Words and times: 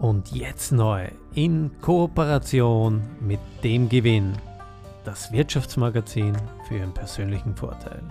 Und 0.00 0.32
jetzt 0.32 0.72
neu 0.72 1.08
in 1.34 1.70
Kooperation 1.82 3.02
mit 3.20 3.38
dem 3.62 3.90
Gewinn 3.90 4.32
das 5.04 5.30
Wirtschaftsmagazin 5.30 6.34
für 6.66 6.78
Ihren 6.78 6.94
persönlichen 6.94 7.54
Vorteil. 7.54 8.02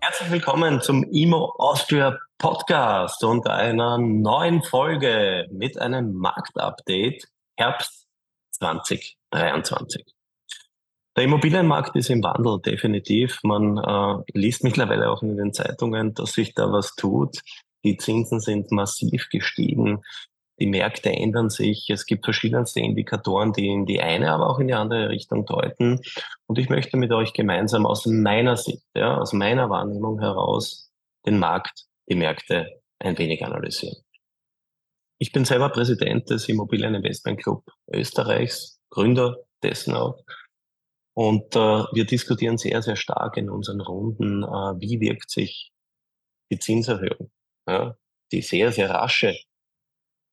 Herzlich 0.00 0.30
willkommen 0.30 0.80
zum 0.80 1.04
IMO 1.04 1.54
Austria 1.58 2.18
Podcast 2.38 3.22
und 3.22 3.46
einer 3.46 3.98
neuen 3.98 4.62
Folge 4.62 5.46
mit 5.50 5.78
einem 5.78 6.14
Marktupdate 6.14 7.28
Herbst 7.58 8.06
2023. 8.52 10.06
Der 11.16 11.24
Immobilienmarkt 11.24 11.96
ist 11.96 12.08
im 12.08 12.22
Wandel, 12.24 12.62
definitiv. 12.62 13.40
Man 13.42 13.76
äh, 13.76 14.22
liest 14.32 14.64
mittlerweile 14.64 15.10
auch 15.10 15.22
in 15.22 15.36
den 15.36 15.52
Zeitungen, 15.52 16.14
dass 16.14 16.32
sich 16.32 16.54
da 16.54 16.72
was 16.72 16.94
tut. 16.94 17.42
Die 17.84 17.96
Zinsen 17.96 18.40
sind 18.40 18.70
massiv 18.72 19.28
gestiegen. 19.30 20.02
Die 20.58 20.66
Märkte 20.66 21.10
ändern 21.10 21.48
sich. 21.48 21.88
Es 21.88 22.04
gibt 22.04 22.24
verschiedenste 22.24 22.80
Indikatoren, 22.80 23.52
die 23.52 23.68
in 23.68 23.86
die 23.86 24.00
eine, 24.00 24.32
aber 24.32 24.50
auch 24.50 24.58
in 24.58 24.68
die 24.68 24.74
andere 24.74 25.08
Richtung 25.08 25.46
deuten. 25.46 26.00
Und 26.46 26.58
ich 26.58 26.68
möchte 26.68 26.98
mit 26.98 27.12
euch 27.12 27.32
gemeinsam 27.32 27.86
aus 27.86 28.04
meiner 28.04 28.56
Sicht, 28.56 28.84
ja, 28.94 29.16
aus 29.16 29.32
meiner 29.32 29.70
Wahrnehmung 29.70 30.20
heraus 30.20 30.90
den 31.26 31.38
Markt, 31.38 31.86
die 32.10 32.16
Märkte 32.16 32.80
ein 32.98 33.16
wenig 33.16 33.44
analysieren. 33.44 33.96
Ich 35.18 35.32
bin 35.32 35.44
selber 35.44 35.70
Präsident 35.70 36.28
des 36.30 36.48
Immobilieninvestment 36.48 37.42
Club 37.42 37.64
Österreichs, 37.92 38.80
Gründer 38.90 39.38
dessen 39.62 39.94
auch. 39.94 40.22
Und 41.14 41.54
äh, 41.56 41.84
wir 41.92 42.06
diskutieren 42.06 42.56
sehr, 42.56 42.80
sehr 42.82 42.96
stark 42.96 43.36
in 43.36 43.50
unseren 43.50 43.80
Runden, 43.80 44.42
äh, 44.42 44.80
wie 44.80 45.00
wirkt 45.00 45.30
sich 45.30 45.72
die 46.50 46.58
Zinserhöhung, 46.58 47.30
ja, 47.70 47.96
die 48.32 48.42
sehr, 48.42 48.72
sehr 48.72 48.90
rasche 48.90 49.34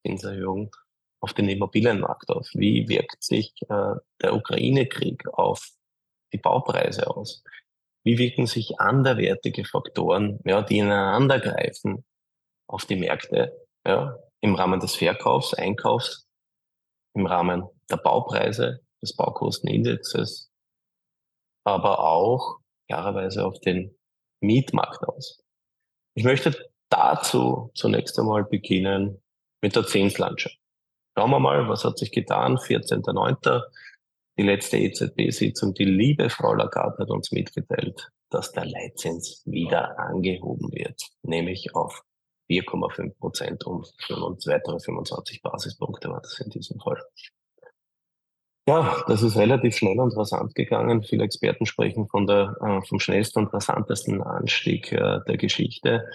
Zinserhöhung 0.06 0.76
auf 1.20 1.34
den 1.34 1.50
Immobilienmarkt 1.50 2.30
auf? 2.30 2.50
Wie 2.54 2.88
wirkt 2.90 3.24
sich 3.24 3.54
äh, 3.70 3.96
der 4.22 4.34
Ukraine-Krieg 4.34 5.28
auf 5.34 5.70
die 6.34 6.38
Baupreise 6.38 7.08
aus? 7.08 7.44
Wie 8.04 8.18
wirken 8.18 8.46
sich 8.46 8.80
anderwertige 8.80 9.66
Faktoren, 9.66 10.40
ja, 10.46 10.62
die 10.62 10.80
ineinander 10.80 11.40
greifen, 11.40 12.06
auf 12.68 12.86
die 12.86 12.96
Märkte, 12.96 13.54
ja, 13.86 14.18
im 14.42 14.56
Rahmen 14.56 14.80
des 14.80 14.96
Verkaufs, 14.96 15.54
Einkaufs, 15.54 16.28
im 17.16 17.26
Rahmen 17.26 17.68
der 17.90 17.98
Baupreise, 17.98 18.82
des 19.02 19.16
Baukostenindexes, 19.16 20.52
aber 21.66 22.00
auch 22.00 22.60
klarerweise 22.88 23.46
auf 23.46 23.60
den 23.60 23.98
Mietmarkt 24.42 25.04
aus. 25.08 25.44
Ich 26.16 26.24
möchte 26.24 26.56
dazu 26.90 27.72
zunächst 27.76 28.18
einmal 28.20 28.44
beginnen 28.44 29.22
mit 29.62 29.76
der 29.76 29.86
Zinslandschaft. 29.86 30.58
Schauen 31.18 31.32
wir 31.32 31.40
mal, 31.40 31.68
was 31.68 31.84
hat 31.84 31.98
sich 31.98 32.12
getan? 32.12 32.58
14.09. 32.58 33.64
Die 34.38 34.44
letzte 34.44 34.78
EZB-Sitzung, 34.78 35.74
die 35.74 35.86
liebe 35.86 36.30
Frau 36.30 36.54
Lagarde 36.54 37.00
hat 37.00 37.10
uns 37.10 37.32
mitgeteilt, 37.32 38.10
dass 38.30 38.52
der 38.52 38.66
Leitzins 38.66 39.42
wieder 39.46 39.98
angehoben 39.98 40.72
wird, 40.72 41.02
nämlich 41.24 41.74
auf 41.74 42.04
4,5 42.50 43.18
Prozent 43.18 43.66
um 43.66 43.84
weitere 44.46 44.80
25 44.80 45.42
Basispunkte 45.42 46.10
war 46.10 46.22
das 46.22 46.40
in 46.40 46.50
diesem 46.52 46.80
Fall. 46.80 47.02
Ja, 48.68 49.02
das 49.08 49.24
ist 49.24 49.38
relativ 49.38 49.78
schnell 49.78 50.00
und 50.00 50.16
rasant 50.16 50.54
gegangen. 50.54 51.02
Viele 51.02 51.24
Experten 51.24 51.66
sprechen 51.66 52.08
von 52.10 52.28
der, 52.28 52.56
äh, 52.62 52.82
vom 52.86 53.00
schnellsten 53.00 53.40
und 53.40 53.54
rasantesten 53.54 54.22
Anstieg 54.22 54.92
äh, 54.92 55.20
der 55.26 55.38
Geschichte. 55.38 56.06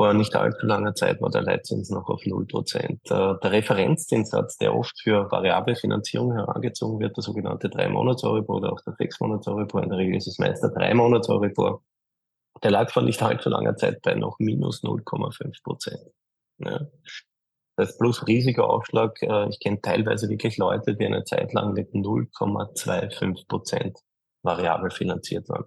Vor 0.00 0.14
nicht 0.14 0.34
allzu 0.34 0.64
langer 0.64 0.94
Zeit 0.94 1.20
war 1.20 1.28
der 1.28 1.42
Leitzins 1.42 1.90
noch 1.90 2.08
auf 2.08 2.22
0%. 2.22 2.80
Äh, 2.80 3.38
der 3.38 3.52
Referenzzinssatz, 3.52 4.56
der 4.56 4.74
oft 4.74 4.98
für 4.98 5.30
variable 5.30 5.76
Finanzierung 5.76 6.32
herangezogen 6.32 7.00
wird, 7.00 7.18
der 7.18 7.22
sogenannte 7.22 7.68
3-Monats-Euribor 7.68 8.56
oder 8.56 8.72
auch 8.72 8.80
der 8.80 8.94
6-Monats-Euribor, 8.94 9.82
in 9.82 9.90
der 9.90 9.98
Regel 9.98 10.16
ist 10.16 10.26
es 10.26 10.38
meist 10.38 10.62
der 10.62 10.70
3-Monats-Euribor, 10.70 11.82
der 12.62 12.70
lag 12.70 12.90
vor 12.90 13.02
nicht 13.02 13.22
allzu 13.22 13.50
langer 13.50 13.76
Zeit 13.76 14.00
bei 14.00 14.14
noch 14.14 14.38
minus 14.38 14.82
0,5%. 14.82 16.10
Ja. 16.60 16.80
Das 17.76 17.98
plus 17.98 18.26
Risikoaufschlag, 18.26 19.20
äh, 19.20 19.50
ich 19.50 19.60
kenne 19.60 19.82
teilweise 19.82 20.30
wirklich 20.30 20.56
Leute, 20.56 20.96
die 20.96 21.04
eine 21.04 21.24
Zeit 21.24 21.52
lang 21.52 21.74
mit 21.74 21.92
0,25% 21.92 23.98
variabel 24.42 24.92
finanziert 24.92 25.46
waren. 25.50 25.66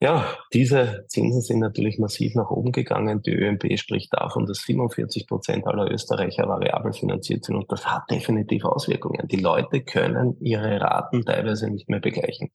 Ja, 0.00 0.36
diese 0.52 1.04
Zinsen 1.08 1.40
sind 1.40 1.58
natürlich 1.58 1.98
massiv 1.98 2.36
nach 2.36 2.50
oben 2.50 2.70
gegangen. 2.70 3.20
Die 3.22 3.32
ÖMB 3.32 3.76
spricht 3.76 4.12
davon, 4.12 4.46
dass 4.46 4.58
47 4.58 5.26
Prozent 5.26 5.66
aller 5.66 5.90
Österreicher 5.90 6.46
variabel 6.46 6.92
finanziert 6.92 7.44
sind 7.44 7.56
und 7.56 7.70
das 7.72 7.84
hat 7.84 8.08
definitiv 8.08 8.64
Auswirkungen. 8.64 9.26
Die 9.26 9.40
Leute 9.40 9.82
können 9.82 10.36
ihre 10.40 10.80
Raten 10.80 11.24
teilweise 11.24 11.68
nicht 11.68 11.88
mehr 11.88 11.98
begleichen. 11.98 12.52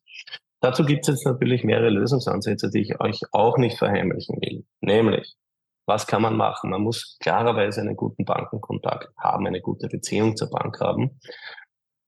Dazu 0.61 0.85
gibt 0.85 1.01
es 1.01 1.15
jetzt 1.15 1.25
natürlich 1.25 1.65
mehrere 1.65 1.89
Lösungsansätze, 1.89 2.69
die 2.69 2.79
ich 2.79 3.01
euch 3.01 3.19
auch 3.33 3.57
nicht 3.57 3.77
verheimlichen 3.77 4.39
will. 4.39 4.63
Nämlich, 4.79 5.35
was 5.85 6.07
kann 6.07 6.21
man 6.21 6.37
machen? 6.37 6.69
Man 6.69 6.81
muss 6.81 7.17
klarerweise 7.19 7.81
einen 7.81 7.97
guten 7.97 8.23
Bankenkontakt 8.23 9.09
haben, 9.17 9.45
eine 9.45 9.59
gute 9.59 9.89
Beziehung 9.89 10.37
zur 10.37 10.49
Bank 10.49 10.79
haben. 10.79 11.19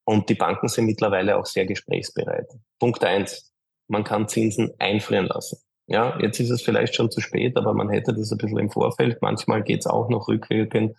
Und 0.06 0.30
die 0.30 0.36
Banken 0.36 0.70
sind 0.70 0.86
mittlerweile 0.86 1.38
auch 1.38 1.46
sehr 1.46 1.66
gesprächsbereit. 1.66 2.48
Punkt 2.80 3.04
eins: 3.04 3.54
man 3.88 4.04
kann 4.04 4.28
Zinsen 4.28 4.74
einfrieren 4.80 5.28
lassen. 5.28 5.60
Ja, 5.88 6.20
jetzt 6.20 6.40
ist 6.40 6.50
es 6.50 6.64
vielleicht 6.64 6.96
schon 6.96 7.12
zu 7.12 7.22
spät, 7.22 7.56
aber 7.58 7.74
man 7.74 7.90
hätte 7.90 8.14
das 8.14 8.32
ein 8.32 8.38
bisschen 8.38 8.58
im 8.58 8.72
Vorfeld. 8.72 9.22
Manchmal 9.22 9.62
geht 9.64 9.82
es 9.82 9.88
auch 9.88 10.10
noch 10.10 10.28
rückwirkend, 10.28 10.98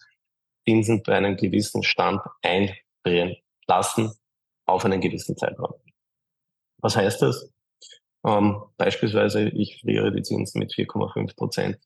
Zinsen 0.65 1.03
bei 1.03 1.17
einem 1.17 1.37
gewissen 1.37 1.83
Stand 1.83 2.21
einfrieren 2.43 3.37
lassen 3.67 4.13
auf 4.67 4.85
einen 4.85 5.01
gewissen 5.01 5.37
Zeitraum. 5.37 5.75
Was 6.79 6.97
heißt 6.97 7.23
das? 7.23 7.53
Ähm, 8.25 8.63
beispielsweise, 8.77 9.49
ich 9.49 9.81
friere 9.81 10.13
die 10.13 10.23
Zinsen 10.23 10.61
mit 10.61 10.73
4,5 10.73 11.37
Prozent 11.37 11.79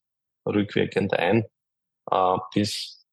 rückwirkend 0.47 1.15
ein 1.15 1.47
äh, 2.11 2.37
bis 2.55 3.07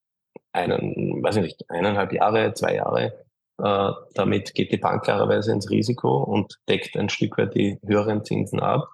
einen, 0.52 1.24
weiß 1.24 1.38
ich 1.38 1.44
nicht, 1.44 1.70
eineinhalb 1.70 2.14
Jahre, 2.14 2.54
zwei 2.54 2.76
Jahre 2.76 3.27
äh, 3.58 3.92
damit 4.14 4.54
geht 4.54 4.72
die 4.72 4.78
Bank 4.78 5.04
klarerweise 5.04 5.52
ins 5.52 5.70
Risiko 5.70 6.24
und 6.24 6.60
deckt 6.70 6.96
ein 6.96 7.10
Stück 7.10 7.38
weit 7.38 7.56
die 7.56 7.80
höheren 7.86 8.24
Zinsen 8.24 8.60
ab. 8.60 8.88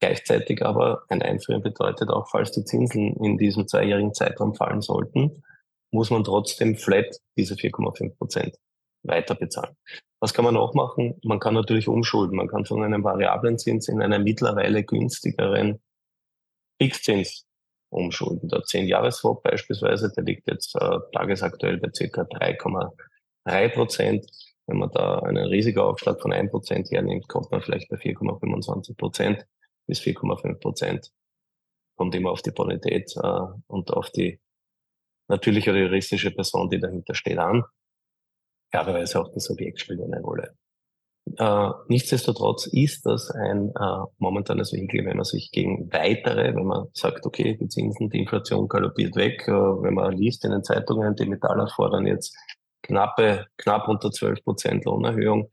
Gleichzeitig 0.00 0.64
aber 0.64 1.02
ein 1.08 1.22
Einfrieren 1.22 1.62
bedeutet 1.62 2.10
auch, 2.10 2.28
falls 2.28 2.52
die 2.52 2.64
Zinsen 2.64 3.16
in 3.16 3.36
diesem 3.36 3.66
zweijährigen 3.66 4.14
Zeitraum 4.14 4.54
fallen 4.54 4.80
sollten, 4.80 5.42
muss 5.90 6.10
man 6.10 6.24
trotzdem 6.24 6.76
flat 6.76 7.16
diese 7.36 7.54
4,5 7.54 8.16
Prozent 8.16 8.56
weiter 9.02 9.34
bezahlen. 9.34 9.76
Was 10.20 10.34
kann 10.34 10.44
man 10.44 10.54
noch 10.54 10.74
machen? 10.74 11.18
Man 11.22 11.38
kann 11.40 11.54
natürlich 11.54 11.88
umschulden. 11.88 12.36
Man 12.36 12.48
kann 12.48 12.64
von 12.64 12.82
einem 12.82 13.04
variablen 13.04 13.58
Zins 13.58 13.88
in 13.88 14.02
einen 14.02 14.24
mittlerweile 14.24 14.84
günstigeren 14.84 15.80
Fixzins 16.80 17.46
umschulden. 17.90 18.48
Der 18.48 18.60
10-Jahres-Swap 18.60 19.42
beispielsweise, 19.42 20.12
der 20.14 20.24
liegt 20.24 20.48
jetzt 20.48 20.74
äh, 20.76 20.98
tagesaktuell 21.12 21.78
bei 21.78 21.90
circa 21.94 22.24
3, 23.44 23.50
drei 23.50 23.68
Prozent. 23.68 24.26
Wenn 24.66 24.78
man 24.78 24.90
da 24.90 25.20
einen 25.20 25.46
Risikoaufschlag 25.46 26.20
von 26.20 26.32
ein 26.32 26.50
Prozent 26.50 26.90
hernimmt, 26.90 27.26
kommt 27.28 27.50
man 27.50 27.62
vielleicht 27.62 27.88
bei 27.88 27.96
4,25 27.96 28.96
Prozent 28.96 29.46
bis 29.86 30.00
4,5 30.00 30.60
Prozent. 30.60 31.10
Kommt 31.96 32.14
immer 32.14 32.30
auf 32.30 32.42
die 32.42 32.50
Bonität 32.50 33.10
äh, 33.16 33.40
und 33.66 33.90
auf 33.90 34.10
die 34.10 34.40
natürliche 35.28 35.70
oder 35.70 35.80
juristische 35.80 36.30
Person, 36.30 36.68
die 36.68 36.80
dahinter 36.80 37.14
steht, 37.14 37.38
an. 37.38 37.64
Klarerweise 38.70 39.20
auch 39.20 39.32
das 39.32 39.50
Objekt 39.50 39.80
spielt 39.80 40.00
eine 40.02 40.20
Rolle. 40.20 40.54
Äh, 41.36 41.70
nichtsdestotrotz 41.88 42.66
ist 42.66 43.04
das 43.04 43.30
ein 43.30 43.70
äh, 43.78 44.04
momentanes 44.18 44.72
Vehikel, 44.72 45.04
wenn 45.04 45.16
man 45.16 45.24
sich 45.24 45.50
gegen 45.50 45.92
weitere, 45.92 46.54
wenn 46.54 46.64
man 46.64 46.86
sagt, 46.92 47.26
okay, 47.26 47.56
die 47.60 47.68
Zinsen, 47.68 48.08
die 48.08 48.20
Inflation 48.20 48.68
galoppiert 48.68 49.16
weg, 49.16 49.46
äh, 49.46 49.52
wenn 49.52 49.94
man 49.94 50.16
liest 50.16 50.44
in 50.44 50.52
den 50.52 50.64
Zeitungen, 50.64 51.14
die 51.16 51.26
Metaller 51.26 51.68
fordern 51.68 52.06
jetzt 52.06 52.36
knappe, 52.88 53.46
knapp 53.56 53.88
unter 53.88 54.10
12 54.10 54.42
Prozent 54.42 54.84
Lohnerhöhung. 54.84 55.50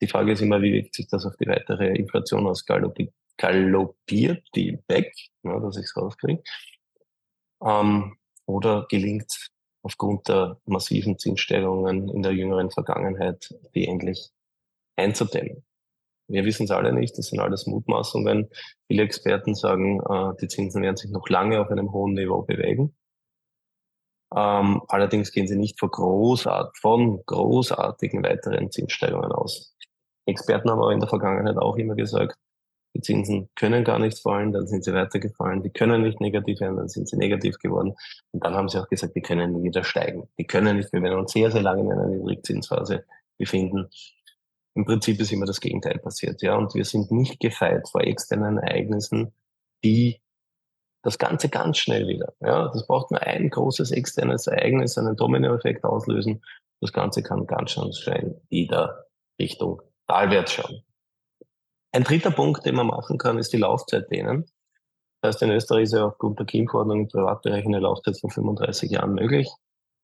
Die 0.00 0.08
Frage 0.08 0.32
ist 0.32 0.40
immer, 0.40 0.60
wie 0.62 0.72
wirkt 0.72 0.94
sich 0.94 1.06
das 1.08 1.26
auf 1.26 1.36
die 1.36 1.46
weitere 1.46 1.94
Inflation 1.94 2.46
aus? 2.46 2.64
Galoppiert 2.64 4.42
die 4.54 4.78
weg, 4.88 5.12
ja, 5.42 5.60
dass 5.60 5.76
ich 5.76 5.84
es 5.84 5.96
rauskriege? 5.96 6.42
Ähm, 7.62 8.16
oder 8.46 8.86
gelingt 8.88 9.50
aufgrund 9.82 10.28
der 10.28 10.58
massiven 10.66 11.18
Zinssteigerungen 11.18 12.08
in 12.08 12.22
der 12.22 12.32
jüngeren 12.32 12.70
Vergangenheit, 12.70 13.54
die 13.74 13.86
endlich 13.86 14.30
einzudämmen. 14.96 15.64
Wir 16.28 16.44
wissen 16.44 16.64
es 16.64 16.70
alle 16.70 16.92
nicht, 16.92 17.16
das 17.18 17.26
sind 17.26 17.40
alles 17.40 17.66
Mutmaßungen. 17.66 18.50
Viele 18.86 19.02
Experten 19.02 19.54
sagen, 19.54 20.00
äh, 20.00 20.36
die 20.40 20.48
Zinsen 20.48 20.82
werden 20.82 20.96
sich 20.96 21.10
noch 21.10 21.28
lange 21.28 21.60
auf 21.60 21.70
einem 21.70 21.92
hohen 21.92 22.14
Niveau 22.14 22.42
bewegen. 22.42 22.94
Ähm, 24.34 24.82
allerdings 24.88 25.32
gehen 25.32 25.48
sie 25.48 25.56
nicht 25.56 25.78
von, 25.78 25.90
großart, 25.90 26.76
von 26.78 27.24
großartigen 27.26 28.22
weiteren 28.22 28.70
Zinssteigerungen 28.70 29.32
aus. 29.32 29.74
Experten 30.26 30.70
haben 30.70 30.80
aber 30.80 30.92
in 30.92 31.00
der 31.00 31.08
Vergangenheit 31.08 31.56
auch 31.56 31.76
immer 31.76 31.94
gesagt, 31.96 32.36
die 32.94 33.00
Zinsen 33.00 33.48
können 33.54 33.84
gar 33.84 33.98
nicht 33.98 34.18
fallen, 34.18 34.52
dann 34.52 34.66
sind 34.66 34.84
sie 34.84 34.92
weitergefallen, 34.92 35.62
die 35.62 35.70
können 35.70 36.02
nicht 36.02 36.20
negativ 36.20 36.60
werden, 36.60 36.76
dann 36.76 36.88
sind 36.88 37.08
sie 37.08 37.16
negativ 37.16 37.58
geworden. 37.58 37.94
Und 38.32 38.44
dann 38.44 38.54
haben 38.54 38.68
sie 38.68 38.78
auch 38.80 38.88
gesagt, 38.88 39.14
die 39.14 39.22
können 39.22 39.52
nie 39.52 39.64
wieder 39.64 39.84
steigen. 39.84 40.28
Die 40.38 40.46
können 40.46 40.76
nicht, 40.76 40.92
wir 40.92 41.02
werden 41.02 41.20
uns 41.20 41.32
sehr, 41.32 41.50
sehr 41.50 41.62
lange 41.62 41.82
in 41.82 41.92
einer 41.92 42.06
Niedrigzinsphase 42.06 43.04
befinden. 43.38 43.88
Im 44.74 44.84
Prinzip 44.84 45.20
ist 45.20 45.32
immer 45.32 45.46
das 45.46 45.60
Gegenteil 45.60 45.98
passiert, 45.98 46.42
ja. 46.42 46.56
Und 46.56 46.74
wir 46.74 46.84
sind 46.84 47.10
nicht 47.10 47.38
gefeit 47.40 47.88
vor 47.88 48.02
externen 48.02 48.58
Ereignissen, 48.58 49.32
die 49.84 50.20
das 51.02 51.18
Ganze 51.18 51.48
ganz 51.48 51.78
schnell 51.78 52.06
wieder, 52.06 52.34
ja. 52.40 52.68
Das 52.68 52.86
braucht 52.86 53.10
nur 53.10 53.22
ein 53.22 53.48
großes 53.48 53.90
externes 53.90 54.46
Ereignis, 54.46 54.98
einen 54.98 55.16
Dominoeffekt 55.16 55.84
auslösen. 55.84 56.42
Das 56.80 56.92
Ganze 56.92 57.22
kann 57.22 57.46
ganz 57.46 57.72
schnell 57.72 58.40
wieder 58.48 59.06
Richtung 59.38 59.82
Talwärts 60.06 60.52
schauen. 60.52 60.82
Ein 61.92 62.04
dritter 62.04 62.30
Punkt, 62.30 62.64
den 62.64 62.76
man 62.76 62.86
machen 62.86 63.18
kann, 63.18 63.38
ist 63.38 63.52
die 63.52 63.58
Laufzeit 63.58 64.10
dehnen. 64.10 64.46
Das 65.20 65.34
heißt, 65.34 65.42
in 65.42 65.50
Österreich 65.50 65.84
ist 65.84 65.92
ja 65.92 66.06
aufgrund 66.06 66.38
der 66.38 66.46
KIM-Verordnung 66.46 67.00
im 67.00 67.08
Privatbereich 67.08 67.66
eine 67.66 67.80
Laufzeit 67.80 68.18
von 68.18 68.30
35 68.30 68.90
Jahren 68.90 69.14
möglich. 69.14 69.50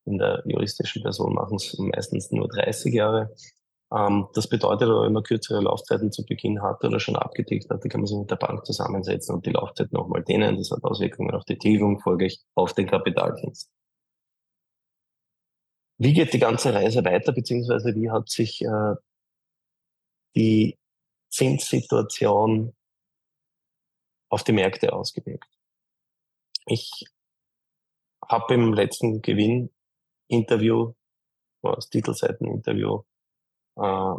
In 0.04 0.18
der 0.18 0.42
juristischen 0.46 1.02
Person 1.02 1.34
machen 1.34 1.56
es 1.56 1.76
meistens 1.78 2.30
nur 2.30 2.48
30 2.48 2.92
Jahre. 2.92 3.34
Ähm, 3.92 4.28
das 4.34 4.48
bedeutet 4.48 4.88
aber, 4.88 5.02
wenn 5.02 5.12
man 5.12 5.22
kürzere 5.22 5.60
Laufzeiten 5.60 6.10
zu 6.10 6.24
Beginn 6.24 6.62
hat 6.62 6.82
oder 6.84 6.98
schon 6.98 7.16
abgedeckt 7.16 7.70
hat, 7.70 7.82
dann 7.82 7.88
kann 7.90 8.00
man 8.00 8.06
sich 8.06 8.18
mit 8.18 8.30
der 8.30 8.36
Bank 8.36 8.66
zusammensetzen 8.66 9.34
und 9.34 9.46
die 9.46 9.50
Laufzeit 9.50 9.92
nochmal 9.92 10.24
dehnen. 10.24 10.56
Das 10.56 10.70
hat 10.70 10.82
Auswirkungen 10.82 11.34
auf 11.34 11.44
die 11.44 11.58
Tilgung, 11.58 12.00
folglich 12.00 12.42
auf 12.54 12.74
den 12.74 12.88
Kapitaldienst. 12.88 13.70
Wie 15.98 16.12
geht 16.12 16.32
die 16.32 16.38
ganze 16.38 16.74
Reise 16.74 17.04
weiter, 17.04 17.32
beziehungsweise 17.32 17.94
wie 17.94 18.10
hat 18.10 18.28
sich 18.28 18.62
äh, 18.62 18.94
die 20.34 20.78
Zinssituation 21.30 22.74
auf 24.28 24.44
die 24.44 24.52
Märkte 24.52 24.92
ausgewirkt? 24.92 25.48
Ich 26.66 27.06
habe 28.28 28.54
im 28.54 28.74
letzten 28.74 29.22
Gewinn-Interview, 29.22 30.92
das 31.62 31.88
Titelseiten-Interview, 31.88 33.02
äh, 33.76 34.14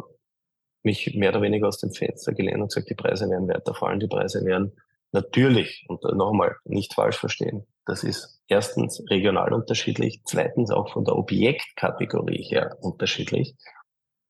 mich 0.82 1.14
mehr 1.14 1.30
oder 1.30 1.42
weniger 1.42 1.68
aus 1.68 1.78
dem 1.78 1.92
Fenster 1.92 2.32
gelehnt 2.32 2.60
und 2.60 2.68
gesagt, 2.68 2.90
die 2.90 2.94
Preise 2.94 3.28
werden 3.28 3.48
weiterfallen, 3.48 4.00
die 4.00 4.06
Preise 4.06 4.44
werden 4.44 4.72
natürlich, 5.12 5.84
und 5.88 6.02
nochmal, 6.16 6.56
nicht 6.64 6.94
falsch 6.94 7.18
verstehen, 7.18 7.66
das 7.86 8.04
ist 8.04 8.40
erstens 8.48 9.02
regional 9.10 9.52
unterschiedlich, 9.52 10.20
zweitens 10.24 10.70
auch 10.70 10.92
von 10.92 11.04
der 11.04 11.16
Objektkategorie 11.16 12.42
her 12.42 12.76
unterschiedlich, 12.80 13.56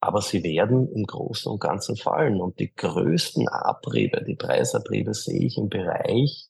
aber 0.01 0.23
sie 0.23 0.45
werden 0.45 0.89
im 0.93 1.05
Großen 1.05 1.51
und 1.51 1.61
Ganzen 1.61 1.97
fallen. 1.97 2.41
Und 2.41 2.61
die 2.61 2.73
größten 2.73 3.49
Abriebe, 3.49 4.23
die 4.23 4.37
Preisabriebe 4.37 5.13
sehe 5.13 5.45
ich 5.45 5.59
im 5.59 5.69
Bereich 5.69 6.49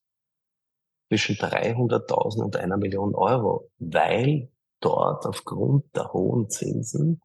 zwischen 1.08 1.36
300.000 1.36 2.42
und 2.42 2.56
einer 2.56 2.76
Million 2.76 3.14
Euro, 3.14 3.70
weil 3.78 4.50
dort 4.80 5.24
aufgrund 5.24 5.96
der 5.96 6.12
hohen 6.12 6.50
Zinsen 6.50 7.22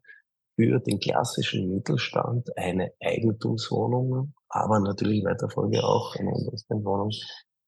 für 0.56 0.78
den 0.80 1.00
klassischen 1.00 1.74
Mittelstand 1.74 2.56
eine 2.56 2.92
Eigentumswohnung, 3.00 4.34
aber 4.48 4.80
natürlich 4.80 5.24
weiter 5.24 5.50
Folge 5.50 5.82
auch 5.84 6.14
eine 6.16 6.30
Investmentwohnung 6.30 7.10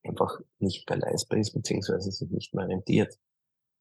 einfach 0.05 0.39
nicht 0.59 0.89
mehr 0.89 0.99
leistbar 0.99 1.39
ist, 1.39 1.53
beziehungsweise 1.53 2.11
sich 2.11 2.31
nicht 2.31 2.55
mehr 2.55 2.69
rentiert. 2.69 3.19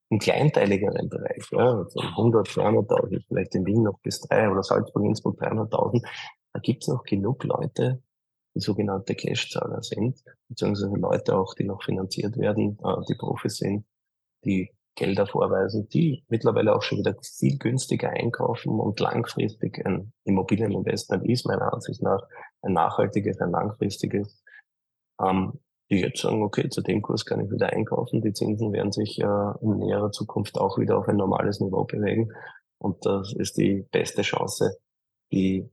Im 0.10 0.20
kleinteiligeren 0.20 1.10
Bereich, 1.10 1.48
ja, 1.52 1.86
von 1.86 2.04
100, 2.04 2.48
200.000, 2.48 3.26
vielleicht 3.28 3.56
in 3.56 3.66
Wien 3.66 3.84
noch 3.84 4.00
bis 4.02 4.22
drei 4.22 4.50
oder 4.50 4.64
Salzburg, 4.64 5.04
Innsbruck 5.04 5.42
300.000, 5.42 6.06
da 6.54 6.60
gibt's 6.60 6.88
noch 6.88 7.04
genug 7.04 7.44
Leute, 7.44 8.04
die 8.56 8.62
sogenannte 8.62 9.16
Cashzahler 9.16 9.82
sind, 9.82 10.24
beziehungsweise 10.48 10.96
Leute 10.96 11.38
auch, 11.38 11.54
die 11.56 11.66
noch 11.66 11.84
finanziert 11.84 12.38
werden, 12.38 12.78
äh, 12.84 13.02
die 13.10 13.16
Profis 13.16 13.58
sind, 13.58 13.86
die 14.46 14.75
Gelder 14.96 15.28
vorweisen, 15.28 15.88
die 15.90 16.24
mittlerweile 16.30 16.76
auch 16.76 16.82
schon 16.82 17.00
wieder 17.00 17.16
viel 17.22 17.58
günstiger 17.58 18.10
einkaufen 18.10 18.80
und 18.80 19.00
langfristig 19.00 19.86
ein 19.86 20.14
Immobilieninvestment 20.24 21.28
ist 21.28 21.46
meiner 21.46 21.74
Ansicht 21.74 22.02
nach 22.02 22.24
ein 22.62 22.74
nachhaltiges, 22.74 23.40
ein 23.42 23.52
langfristiges, 23.52 24.42
ähm, 25.22 25.60
die 25.90 26.00
jetzt 26.00 26.22
sagen, 26.22 26.44
okay, 26.44 26.70
zu 26.70 26.82
dem 26.82 27.02
Kurs 27.02 27.26
kann 27.26 27.46
ich 27.46 27.52
wieder 27.52 27.72
einkaufen, 27.72 28.22
die 28.22 28.34
Zinsen 28.34 28.72
werden 28.74 28.92
sich 28.92 29.20
äh, 29.20 29.52
in 29.62 29.78
näherer 29.78 30.12
Zukunft 30.12 30.58
auch 30.58 30.78
wieder 30.78 30.98
auf 30.98 31.08
ein 31.08 31.18
normales 31.18 31.60
Niveau 31.60 31.84
bewegen. 31.84 32.32
Und 32.78 33.06
das 33.06 33.34
ist 33.34 33.58
die 33.58 33.86
beste 33.92 34.22
Chance, 34.22 34.78
die 35.32 35.70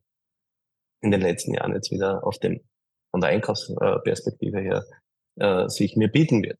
in 1.00 1.10
den 1.10 1.20
letzten 1.20 1.54
Jahren 1.54 1.72
jetzt 1.72 1.90
wieder 1.90 2.26
auf 2.26 2.38
dem 2.38 2.60
von 3.12 3.20
der 3.20 3.30
Einkaufsperspektive 3.30 4.60
her 4.60 4.84
äh, 5.36 5.68
sich 5.68 5.96
mir 5.96 6.08
bieten 6.08 6.42
wird. 6.42 6.58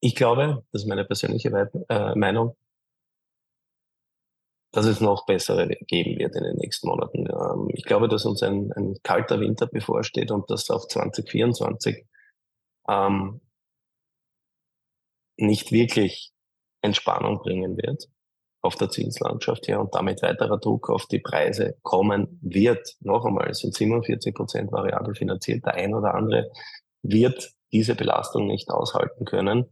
Ich 0.00 0.14
glaube, 0.14 0.64
das 0.72 0.82
ist 0.82 0.88
meine 0.88 1.04
persönliche 1.04 1.48
äh, 1.88 2.14
Meinung, 2.14 2.56
dass 4.72 4.86
es 4.86 5.00
noch 5.00 5.26
bessere 5.26 5.66
geben 5.86 6.18
wird 6.18 6.36
in 6.36 6.44
den 6.44 6.56
nächsten 6.56 6.88
Monaten. 6.88 7.26
Ähm, 7.26 7.68
ich 7.74 7.84
glaube, 7.84 8.08
dass 8.08 8.24
uns 8.24 8.42
ein, 8.42 8.72
ein 8.72 8.96
kalter 9.02 9.40
Winter 9.40 9.66
bevorsteht 9.66 10.30
und 10.30 10.50
dass 10.50 10.70
auf 10.70 10.86
2024 10.86 12.04
ähm, 12.88 13.40
nicht 15.36 15.72
wirklich 15.72 16.32
Entspannung 16.82 17.38
bringen 17.38 17.76
wird 17.76 18.08
auf 18.60 18.74
der 18.74 18.90
Zinslandschaft 18.90 19.68
her 19.68 19.80
und 19.80 19.94
damit 19.94 20.22
weiterer 20.22 20.58
Druck 20.58 20.90
auf 20.90 21.06
die 21.06 21.20
Preise 21.20 21.76
kommen 21.82 22.38
wird. 22.42 22.96
Noch 23.00 23.24
einmal, 23.24 23.48
es 23.50 23.60
sind 23.60 23.74
47 23.74 24.34
Prozent 24.34 24.72
variabel 24.72 25.14
finanziert. 25.14 25.64
Der 25.64 25.74
ein 25.74 25.94
oder 25.94 26.14
andere 26.14 26.50
wird 27.02 27.52
diese 27.72 27.94
Belastung 27.94 28.46
nicht 28.46 28.70
aushalten 28.70 29.24
können. 29.24 29.66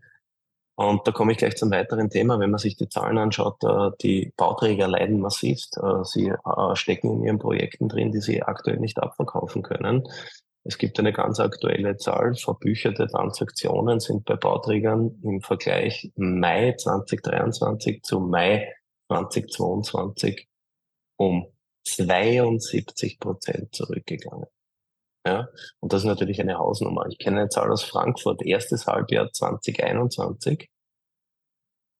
Und 0.76 1.06
da 1.06 1.12
komme 1.12 1.32
ich 1.32 1.38
gleich 1.38 1.56
zum 1.56 1.70
weiteren 1.70 2.10
Thema. 2.10 2.38
Wenn 2.38 2.50
man 2.50 2.58
sich 2.58 2.76
die 2.76 2.88
Zahlen 2.88 3.16
anschaut, 3.16 3.64
äh, 3.64 3.90
die 4.02 4.32
Bauträger 4.36 4.86
leiden 4.86 5.20
massivst. 5.20 5.78
Äh, 5.78 6.04
sie 6.04 6.28
äh, 6.28 6.76
stecken 6.76 7.10
in 7.10 7.24
ihren 7.24 7.38
Projekten 7.38 7.88
drin, 7.88 8.12
die 8.12 8.20
sie 8.20 8.42
aktuell 8.42 8.78
nicht 8.78 8.98
abverkaufen 8.98 9.62
können. 9.62 10.04
Es 10.64 10.76
gibt 10.76 10.98
eine 10.98 11.14
ganz 11.14 11.40
aktuelle 11.40 11.96
Zahl. 11.96 12.34
Verbücherte 12.34 13.06
Transaktionen 13.06 14.00
sind 14.00 14.26
bei 14.26 14.36
Bauträgern 14.36 15.18
im 15.22 15.40
Vergleich 15.40 16.10
Mai 16.16 16.74
2023 16.76 18.02
zu 18.02 18.20
Mai 18.20 18.74
2022 19.08 20.46
um 21.16 21.46
72 21.84 23.18
Prozent 23.18 23.74
zurückgegangen. 23.74 24.46
Ja, 25.26 25.48
und 25.80 25.92
das 25.92 26.02
ist 26.02 26.06
natürlich 26.06 26.40
eine 26.40 26.56
Hausnummer. 26.56 27.04
Ich 27.08 27.18
kenne 27.18 27.40
eine 27.40 27.48
Zahl 27.48 27.72
aus 27.72 27.82
Frankfurt. 27.82 28.42
Erstes 28.42 28.86
Halbjahr 28.86 29.32
2021 29.32 30.70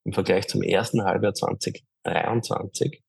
im 0.05 0.13
Vergleich 0.13 0.47
zum 0.47 0.63
ersten 0.63 1.03
Halbjahr 1.03 1.35
2023 1.35 3.03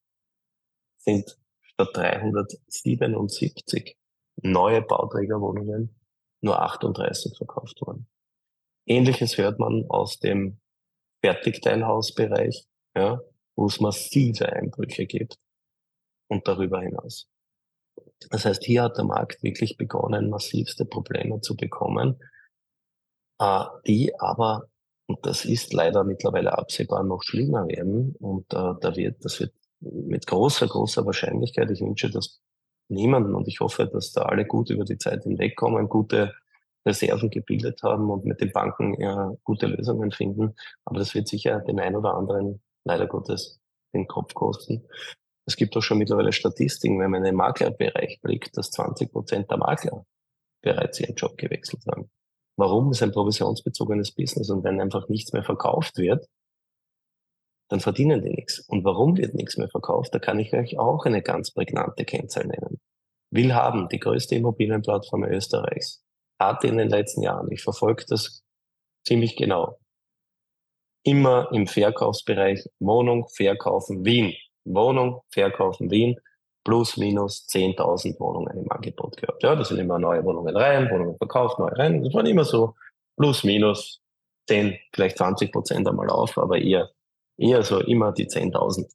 sind 0.98 1.38
statt 1.62 1.90
377 1.94 3.96
neue 4.38 4.82
Bauträgerwohnungen 4.82 5.96
nur 6.42 6.64
38 6.64 7.38
verkauft 7.38 7.80
worden. 7.82 8.10
Ähnliches 8.88 9.38
hört 9.38 9.60
man 9.60 9.86
aus 9.88 10.18
dem 10.18 10.60
Fertigteilhausbereich, 11.24 12.66
ja, 12.96 13.22
wo 13.56 13.68
es 13.68 13.80
massive 13.80 14.52
Einbrüche 14.52 15.06
gibt 15.06 15.38
und 16.28 16.48
darüber 16.48 16.82
hinaus. 16.82 17.30
Das 18.30 18.46
heißt, 18.46 18.64
hier 18.64 18.84
hat 18.84 18.98
der 18.98 19.06
Markt 19.06 19.44
wirklich 19.44 19.78
begonnen, 19.78 20.30
massivste 20.30 20.86
Probleme 20.86 21.42
zu 21.42 21.56
bekommen, 21.56 22.20
äh, 23.40 23.64
die 23.86 24.20
aber, 24.20 24.70
und 25.08 25.26
das 25.26 25.46
ist 25.46 25.74
leider 25.74 26.04
mittlerweile 26.04 26.58
absehbar, 26.58 27.04
noch 27.04 27.24
schlimmer 27.24 27.68
werden. 27.68 28.16
Und 28.20 28.52
äh, 28.54 28.74
da 28.82 28.96
wird, 28.96 29.24
das 29.24 29.40
wird 29.40 29.54
mit 29.80 30.28
großer, 30.28 30.68
großer 30.68 31.06
Wahrscheinlichkeit, 31.06 31.70
ich 31.72 31.82
wünsche 31.82 32.10
das 32.10 32.42
niemanden 32.90 33.36
und 33.36 33.48
ich 33.48 33.60
hoffe, 33.60 33.86
dass 33.88 34.12
da 34.14 34.24
alle 34.24 34.46
gut 34.46 34.70
über 34.70 34.86
die 34.86 34.98
Zeit 34.98 35.24
hinwegkommen, 35.24 35.90
gute 35.90 36.34
Reserven 36.86 37.30
gebildet 37.30 37.84
haben 37.84 38.10
und 38.10 38.26
mit 38.26 38.40
den 38.42 38.52
Banken 38.52 39.00
ja, 39.00 39.34
gute 39.44 39.68
Lösungen 39.68 40.12
finden. 40.12 40.56
Aber 40.86 41.00
das 41.00 41.14
wird 41.14 41.28
sicher 41.28 41.60
den 41.60 41.80
einen 41.80 41.98
oder 41.98 42.16
anderen 42.16 42.62
leider 42.86 43.08
Gottes 43.08 43.60
den 43.94 44.08
Kopf 44.08 44.34
kosten. 44.34 44.88
Es 45.48 45.56
gibt 45.56 45.76
auch 45.78 45.82
schon 45.82 45.98
mittlerweile 45.98 46.34
Statistiken, 46.34 47.00
wenn 47.00 47.12
man 47.12 47.22
in 47.22 47.32
den 47.32 47.36
Maklerbereich 47.36 48.20
blickt, 48.22 48.58
dass 48.58 48.70
20 48.72 49.12
Prozent 49.12 49.50
der 49.50 49.58
Makler 49.58 50.06
bereits 50.62 51.00
ihren 51.00 51.16
Job 51.16 51.38
gewechselt 51.38 51.84
haben. 51.88 52.12
Warum? 52.58 52.92
ist 52.92 53.04
ein 53.04 53.12
provisionsbezogenes 53.12 54.14
Business 54.14 54.50
und 54.50 54.64
wenn 54.64 54.82
einfach 54.82 55.08
nichts 55.10 55.32
mehr 55.32 55.44
verkauft 55.44 55.98
wird, 55.98 56.28
dann 57.70 57.80
verdienen 57.80 58.24
die 58.24 58.30
nichts. 58.30 58.60
Und 58.68 58.84
warum 58.84 59.18
wird 59.18 59.36
nichts 59.36 59.58
mehr 59.58 59.70
verkauft? 59.70 60.14
Da 60.14 60.20
kann 60.20 60.40
ich 60.40 60.54
euch 60.54 60.80
auch 60.80 61.06
eine 61.06 61.22
ganz 61.22 61.52
prägnante 61.52 62.04
Kennzahl 62.04 62.48
nennen. 62.48 62.80
Willhaben, 63.32 63.90
die 63.90 64.00
größte 64.00 64.36
Immobilienplattform 64.36 65.24
Österreichs, 65.26 66.04
hat 66.40 66.64
in 66.64 66.78
den 66.78 66.90
letzten 66.90 67.22
Jahren, 67.22 67.52
ich 67.52 67.62
verfolge 67.62 68.06
das 68.08 68.44
ziemlich 69.06 69.36
genau, 69.36 69.80
immer 71.04 71.50
im 71.52 71.68
Verkaufsbereich 71.68 72.68
Wohnung, 72.80 73.28
Verkaufen, 73.30 74.04
Wien. 74.06 74.34
Wohnung, 74.74 75.22
Verkaufen, 75.30 75.90
Wien, 75.90 76.20
plus 76.64 76.98
minus 76.98 77.48
10.000 77.48 78.20
Wohnungen 78.20 78.58
im 78.58 78.72
Angebot 78.72 79.16
gehabt. 79.18 79.42
Ja, 79.42 79.56
da 79.56 79.64
sind 79.64 79.80
immer 79.80 80.00
neue 80.00 80.24
Wohnungen 80.24 80.56
rein, 80.56 80.90
Wohnungen 80.90 81.18
verkauft, 81.18 81.60
neue 81.60 81.78
rein. 81.78 82.04
Das 82.04 82.14
waren 82.14 82.26
immer 82.26 82.44
so 82.44 82.76
plus 83.16 83.44
minus 83.44 84.02
10, 84.50 84.78
vielleicht 84.94 85.18
20 85.18 85.52
Prozent 85.52 85.88
einmal 85.88 86.10
auf, 86.10 86.38
aber 86.38 86.58
eher, 86.58 86.92
eher 87.38 87.64
so 87.64 87.80
immer 87.80 88.12
die 88.12 88.28
10.000. 88.28 88.92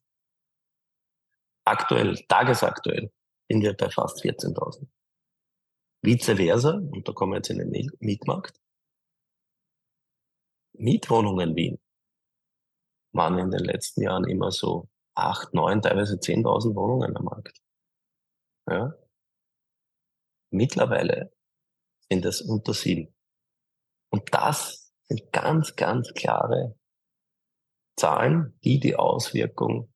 Aktuell, 1.65 2.17
tagesaktuell, 2.29 3.11
sind 3.49 3.63
wir 3.63 3.75
bei 3.75 3.89
fast 3.89 4.23
14.000. 4.23 4.87
Vice 6.03 6.37
versa, 6.37 6.73
und 6.75 7.07
da 7.07 7.13
kommen 7.13 7.33
wir 7.33 7.37
jetzt 7.37 7.51
in 7.51 7.59
den 7.59 7.91
Mietmarkt. 8.01 8.61
Mietwohnungen 10.75 11.55
Wien 11.55 11.79
waren 13.13 13.39
in 13.39 13.51
den 13.51 13.65
letzten 13.65 14.03
Jahren 14.03 14.25
immer 14.29 14.51
so 14.51 14.89
acht, 15.15 15.55
neun, 15.55 15.83
teilweise 15.83 16.17
10.000 16.17 16.75
Wohnungen 16.75 17.17
am 17.17 17.25
Markt. 17.25 17.61
Ja. 18.69 18.95
Mittlerweile 20.51 21.33
sind 22.09 22.25
es 22.25 22.43
unter 22.43 22.75
sieben. 22.75 23.15
Und 24.11 24.35
das 24.35 24.93
sind 25.09 25.33
ganz, 25.33 25.75
ganz 25.77 26.13
klare 26.15 26.79
Zahlen, 27.99 28.59
die 28.65 28.81
die 28.81 28.97
Auswirkung 28.97 29.93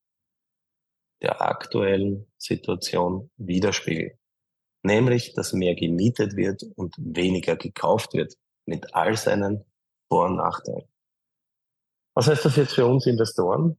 der 1.23 1.41
aktuellen 1.43 2.31
Situation 2.39 3.31
widerspiegeln. 3.37 4.19
Nämlich, 4.83 5.35
dass 5.35 5.53
mehr 5.53 5.75
gemietet 5.75 6.37
wird 6.37 6.63
und 6.77 6.95
weniger 6.99 7.57
gekauft 7.57 8.15
wird, 8.15 8.35
mit 8.67 8.95
all 8.95 9.17
seinen 9.17 9.65
Vor- 10.09 10.27
und 10.27 10.37
Nachteilen. 10.37 10.89
Was 12.15 12.29
heißt 12.29 12.45
das 12.45 12.57
jetzt 12.57 12.75
für 12.75 12.87
uns 12.87 13.07
Investoren? 13.07 13.79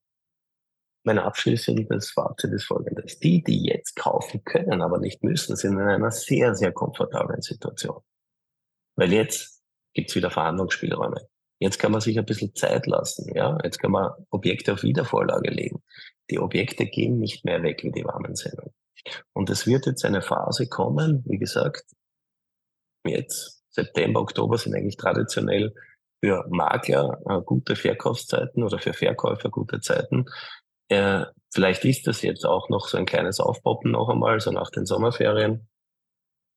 Mein 1.04 1.20
abschließendes 1.20 2.12
Fazit 2.12 2.52
ist 2.52 2.66
folgendes. 2.66 3.20
Die, 3.20 3.42
die 3.44 3.66
jetzt 3.66 3.96
kaufen 3.96 4.44
können, 4.44 4.82
aber 4.82 5.00
nicht 5.00 5.24
müssen, 5.24 5.56
sind 5.56 5.74
in 5.74 5.82
einer 5.82 6.12
sehr, 6.12 6.54
sehr 6.56 6.72
komfortablen 6.72 7.42
Situation. 7.42 8.02
Weil 8.96 9.14
jetzt 9.14 9.64
gibt's 9.94 10.16
wieder 10.16 10.32
Verhandlungsspielräume. 10.32 11.28
Jetzt 11.60 11.80
kann 11.80 11.92
man 11.92 12.02
sich 12.02 12.20
ein 12.20 12.26
bisschen 12.26 12.54
Zeit 12.56 12.86
lassen. 12.86 13.34
Ja? 13.34 13.58
Jetzt 13.64 13.80
kann 13.80 13.92
man 13.92 14.12
Objekte 14.30 14.74
auf 14.74 14.84
Wiedervorlage 14.84 15.50
legen. 15.50 15.82
Die 16.30 16.40
Objekte 16.40 16.86
gehen 16.86 17.20
nicht 17.20 17.46
mehr 17.46 17.64
weg 17.64 17.84
wie 17.84 17.92
die 17.92 18.04
warmen 18.04 18.36
Semmeln. 18.36 18.72
Und 19.34 19.50
es 19.50 19.66
wird 19.66 19.86
jetzt 19.86 20.04
eine 20.06 20.22
Phase 20.22 20.68
kommen, 20.68 21.24
wie 21.26 21.38
gesagt, 21.38 21.86
jetzt 23.06 23.64
September, 23.70 24.22
Oktober 24.22 24.58
sind 24.58 24.76
eigentlich 24.76 24.98
traditionell 24.98 25.74
für 26.20 26.46
Makler 26.50 27.22
äh, 27.30 27.42
gute 27.42 27.76
Verkaufszeiten 27.76 28.64
oder 28.64 28.80
für 28.80 28.94
Verkäufer 28.94 29.50
gute 29.50 29.80
Zeiten. 29.80 30.26
Äh, 30.90 31.26
vielleicht 31.54 31.86
ist 31.86 32.08
das 32.08 32.22
jetzt 32.22 32.46
auch 32.46 32.70
noch 32.70 32.88
so 32.88 32.98
ein 32.98 33.06
kleines 33.06 33.40
Aufpoppen 33.40 33.92
noch 33.92 34.10
einmal, 34.10 34.40
so 34.40 34.52
nach 34.52 34.72
den 34.72 34.86
Sommerferien. 34.86 35.68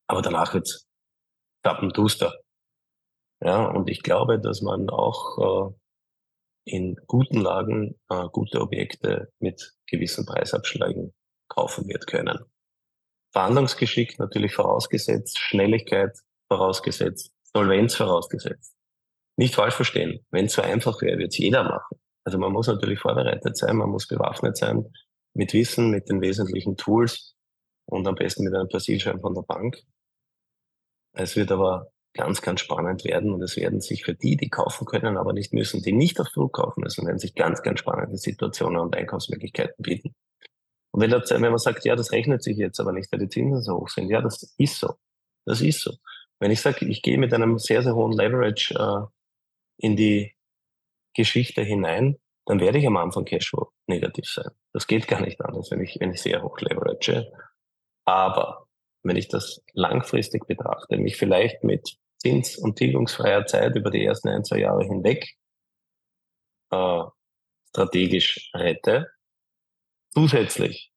Aber 0.06 0.22
danach 0.22 0.54
wird's 0.54 0.88
tappenduster. 1.62 2.34
Ja, 3.42 3.66
und 3.66 3.88
ich 3.88 4.02
glaube, 4.02 4.38
dass 4.38 4.60
man 4.60 4.90
auch 4.90 5.70
äh, 5.70 5.74
in 6.64 6.96
guten 7.06 7.40
Lagen 7.40 7.98
äh, 8.10 8.28
gute 8.32 8.60
Objekte 8.60 9.32
mit 9.38 9.72
gewissen 9.86 10.26
Preisabschlägen 10.26 11.14
kaufen 11.48 11.88
wird 11.88 12.06
können. 12.06 12.38
Verhandlungsgeschick 13.32 14.18
natürlich 14.18 14.54
vorausgesetzt, 14.54 15.38
Schnelligkeit 15.38 16.16
vorausgesetzt, 16.48 17.32
Solvenz 17.54 17.94
vorausgesetzt. 17.94 18.74
Nicht 19.36 19.54
falsch 19.54 19.74
verstehen, 19.74 20.24
wenn 20.30 20.46
es 20.46 20.54
so 20.54 20.62
einfach 20.62 21.00
wäre, 21.00 21.16
würde 21.16 21.28
es 21.28 21.38
jeder 21.38 21.62
machen. 21.62 21.99
Also 22.24 22.38
man 22.38 22.52
muss 22.52 22.66
natürlich 22.66 23.00
vorbereitet 23.00 23.56
sein, 23.56 23.76
man 23.76 23.90
muss 23.90 24.06
bewaffnet 24.06 24.56
sein 24.56 24.92
mit 25.34 25.52
Wissen, 25.52 25.90
mit 25.90 26.08
den 26.08 26.20
wesentlichen 26.20 26.76
Tools 26.76 27.34
und 27.86 28.06
am 28.06 28.14
besten 28.14 28.44
mit 28.44 28.54
einem 28.54 28.68
Persilschein 28.68 29.20
von 29.20 29.34
der 29.34 29.42
Bank. 29.42 29.78
Es 31.12 31.36
wird 31.36 31.50
aber 31.50 31.90
ganz, 32.14 32.42
ganz 32.42 32.60
spannend 32.60 33.04
werden 33.04 33.32
und 33.32 33.42
es 33.42 33.56
werden 33.56 33.80
sich 33.80 34.04
für 34.04 34.14
die, 34.14 34.36
die 34.36 34.48
kaufen 34.48 34.84
können, 34.86 35.16
aber 35.16 35.32
nicht 35.32 35.52
müssen, 35.52 35.82
die 35.82 35.92
nicht 35.92 36.20
auf 36.20 36.28
Druck 36.28 36.54
kaufen 36.54 36.82
müssen, 36.82 37.06
werden 37.06 37.18
sich 37.18 37.34
ganz, 37.34 37.62
ganz 37.62 37.80
spannende 37.80 38.16
Situationen 38.16 38.80
und 38.80 38.96
Einkaufsmöglichkeiten 38.96 39.82
bieten. 39.82 40.14
Und 40.92 41.02
wenn, 41.02 41.10
das, 41.10 41.30
wenn 41.30 41.40
man 41.42 41.58
sagt, 41.58 41.84
ja, 41.84 41.94
das 41.94 42.10
rechnet 42.10 42.42
sich 42.42 42.56
jetzt 42.56 42.80
aber 42.80 42.92
nicht, 42.92 43.10
weil 43.12 43.20
die 43.20 43.28
Zinsen 43.28 43.62
so 43.62 43.76
hoch 43.76 43.88
sind, 43.88 44.10
ja, 44.10 44.20
das 44.20 44.54
ist 44.58 44.80
so. 44.80 44.94
Das 45.46 45.60
ist 45.60 45.82
so. 45.82 45.92
Wenn 46.40 46.50
ich 46.50 46.60
sage, 46.60 46.86
ich 46.86 47.02
gehe 47.02 47.18
mit 47.18 47.32
einem 47.32 47.58
sehr, 47.58 47.82
sehr 47.82 47.94
hohen 47.94 48.12
Leverage 48.12 48.74
äh, 48.74 49.06
in 49.86 49.96
die 49.96 50.34
Geschichte 51.14 51.62
hinein, 51.62 52.16
dann 52.46 52.60
werde 52.60 52.78
ich 52.78 52.86
am 52.86 52.96
Anfang 52.96 53.24
Cashflow 53.24 53.70
negativ 53.86 54.28
sein. 54.28 54.50
Das 54.72 54.86
geht 54.86 55.08
gar 55.08 55.20
nicht 55.20 55.40
anders, 55.40 55.70
wenn 55.70 55.82
ich, 55.82 55.96
wenn 56.00 56.12
ich 56.12 56.22
sehr 56.22 56.42
hoch 56.42 56.58
leverage. 56.60 57.30
Aber 58.04 58.66
wenn 59.02 59.16
ich 59.16 59.28
das 59.28 59.62
langfristig 59.72 60.46
betrachte, 60.46 60.96
mich 60.96 61.16
vielleicht 61.16 61.64
mit 61.64 61.96
Zins- 62.18 62.58
und 62.58 62.76
tilgungsfreier 62.76 63.46
Zeit 63.46 63.76
über 63.76 63.90
die 63.90 64.04
ersten 64.04 64.28
ein, 64.28 64.44
zwei 64.44 64.58
Jahre 64.58 64.84
hinweg 64.84 65.36
äh, 66.70 67.02
strategisch 67.70 68.50
rette, 68.54 69.10
zusätzlich 70.12 70.92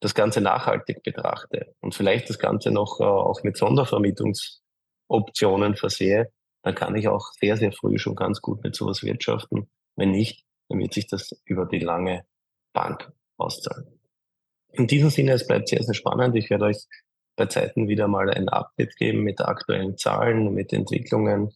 das 0.00 0.14
Ganze 0.14 0.40
nachhaltig 0.40 1.02
betrachte 1.02 1.74
und 1.80 1.94
vielleicht 1.94 2.28
das 2.28 2.38
Ganze 2.38 2.70
noch 2.70 3.00
äh, 3.00 3.04
auch 3.04 3.42
mit 3.42 3.56
Sondervermietungsoptionen 3.56 5.76
versehe, 5.76 6.30
dann 6.62 6.74
kann 6.74 6.96
ich 6.96 7.08
auch 7.08 7.32
sehr, 7.40 7.56
sehr 7.56 7.72
früh 7.72 7.98
schon 7.98 8.14
ganz 8.14 8.40
gut 8.40 8.62
mit 8.62 8.74
sowas 8.74 9.02
wirtschaften. 9.02 9.68
Wenn 9.96 10.12
nicht, 10.12 10.44
dann 10.68 10.78
wird 10.78 10.94
sich 10.94 11.06
das 11.06 11.30
über 11.44 11.66
die 11.66 11.80
lange 11.80 12.24
Bank 12.72 13.12
auszahlen. 13.36 13.98
In 14.72 14.86
diesem 14.86 15.10
Sinne, 15.10 15.32
es 15.32 15.46
bleibt 15.46 15.68
sehr, 15.68 15.82
sehr 15.82 15.94
spannend. 15.94 16.34
Ich 16.36 16.48
werde 16.48 16.66
euch 16.66 16.86
bei 17.36 17.46
Zeiten 17.46 17.88
wieder 17.88 18.08
mal 18.08 18.30
ein 18.30 18.48
Update 18.48 18.96
geben 18.96 19.22
mit 19.22 19.40
aktuellen 19.40 19.96
Zahlen, 19.98 20.54
mit 20.54 20.72
Entwicklungen. 20.72 21.52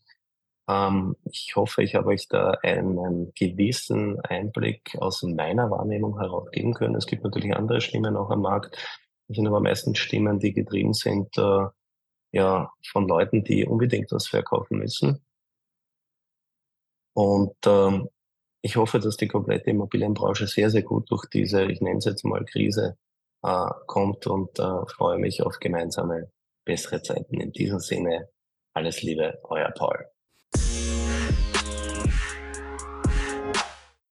Ähm, 0.68 1.16
ich 1.25 1.54
hoffe, 1.54 1.82
ich 1.82 1.94
habe 1.94 2.08
euch 2.08 2.28
da 2.28 2.52
einen 2.62 3.32
gewissen 3.34 4.20
Einblick 4.20 4.96
aus 4.98 5.22
meiner 5.22 5.70
Wahrnehmung 5.70 6.18
herausgeben 6.18 6.75
können. 6.75 6.96
Es 6.96 7.06
gibt 7.06 7.25
natürlich 7.25 7.54
andere 7.54 7.80
Stimmen 7.80 8.16
auch 8.16 8.30
am 8.30 8.42
Markt. 8.42 8.76
Das 9.28 9.36
sind 9.36 9.46
aber 9.46 9.60
meistens 9.60 9.98
Stimmen, 9.98 10.38
die 10.38 10.52
getrieben 10.52 10.92
sind 10.92 11.36
äh, 11.38 11.66
ja 12.33 12.73
von 12.90 13.09
Leuten, 13.09 13.45
die 13.45 13.64
unbedingt 13.66 14.12
was 14.12 14.26
verkaufen 14.26 14.78
müssen. 14.78 15.25
Und 17.14 17.56
ähm, 17.66 18.09
ich 18.62 18.76
hoffe, 18.76 18.99
dass 18.99 19.16
die 19.16 19.28
komplette 19.28 19.71
Immobilienbranche 19.71 20.47
sehr, 20.47 20.71
sehr 20.71 20.83
gut 20.83 21.11
durch 21.11 21.25
diese, 21.26 21.64
ich 21.64 21.80
nenne 21.80 21.99
es 21.99 22.04
jetzt 22.04 22.25
mal 22.25 22.45
Krise, 22.45 22.99
äh, 23.42 23.71
kommt 23.87 24.26
und 24.26 24.59
äh, 24.59 24.87
freue 24.88 25.18
mich 25.18 25.42
auf 25.42 25.59
gemeinsame 25.59 26.30
bessere 26.64 27.00
Zeiten. 27.02 27.40
In 27.40 27.52
diesem 27.52 27.78
Sinne, 27.78 28.28
alles 28.75 29.02
Liebe, 29.02 29.38
euer 29.45 29.71
Paul. 29.71 30.06